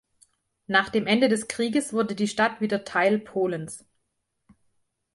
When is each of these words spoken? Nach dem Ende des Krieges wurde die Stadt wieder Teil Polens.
Nach 0.65 0.89
dem 0.89 1.05
Ende 1.05 1.29
des 1.29 1.47
Krieges 1.47 1.93
wurde 1.93 2.15
die 2.15 2.27
Stadt 2.27 2.59
wieder 2.59 2.83
Teil 2.85 3.19
Polens. 3.19 3.85